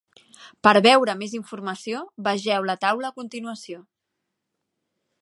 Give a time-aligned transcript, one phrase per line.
[0.67, 2.01] Per veure més informació,
[2.31, 3.83] vegeu la taula a continuació.